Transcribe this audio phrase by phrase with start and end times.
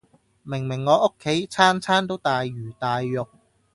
[0.41, 3.27] 明明我屋企餐餐都大魚大肉